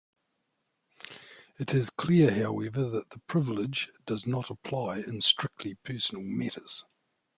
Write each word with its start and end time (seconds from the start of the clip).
It 1.59 1.75
is 1.75 1.91
clear, 1.91 2.33
however, 2.33 2.89
that 2.89 3.11
the 3.11 3.19
privilege 3.27 3.91
does 4.07 4.25
not 4.25 4.49
apply 4.49 4.97
in 5.01 5.21
strictly 5.21 5.75
personal 5.75 6.23
matters. 6.23 6.83